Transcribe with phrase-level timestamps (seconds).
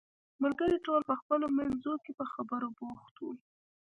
[0.43, 3.31] ملګري ټول په خپلو منځو کې په خبرو بوخت وو.